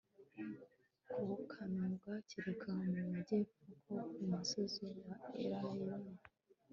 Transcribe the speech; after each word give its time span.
ku 1.11 1.23
kanunga 1.51 2.11
kerekeye 2.29 2.81
mu 2.95 3.03
majyepfo 3.11 3.61
ko 3.83 3.95
ku 4.13 4.21
musozi 4.29 4.85
wa 5.05 5.15
elayono 5.43 6.11